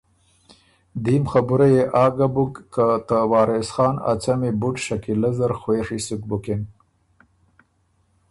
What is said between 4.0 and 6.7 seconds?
ا څمی بُډ شکیلۀ زر خوېڒی سُک بُکِن۔